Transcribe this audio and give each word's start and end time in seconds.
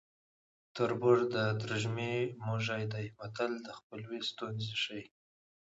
تربور 0.75 1.17
د 1.33 1.35
ترږمې 1.61 2.15
موږی 2.45 2.83
دی 2.93 3.05
متل 3.19 3.51
د 3.65 3.67
خپلوۍ 3.77 4.19
ستونزې 4.31 4.75
ښيي 4.83 5.03